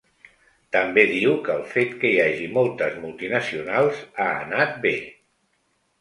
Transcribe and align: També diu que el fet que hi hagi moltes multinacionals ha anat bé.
També 0.75 1.01
diu 1.09 1.35
que 1.49 1.57
el 1.57 1.67
fet 1.73 1.93
que 2.03 2.11
hi 2.13 2.17
hagi 2.23 2.49
moltes 2.55 2.97
multinacionals 3.05 4.03
ha 4.25 4.31
anat 4.47 4.77
bé. 4.87 4.95